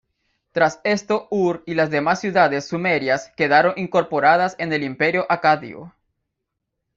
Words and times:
Tras 0.51 0.79
esto 0.83 1.27
Ur 1.29 1.61
y 1.67 1.75
las 1.75 1.91
demás 1.91 2.19
ciudades 2.21 2.65
sumerias 2.65 3.31
quedaron 3.37 3.73
incorporadas 3.77 4.55
en 4.57 4.73
el 4.73 4.81
Imperio 4.81 5.27
acadio. 5.29 5.93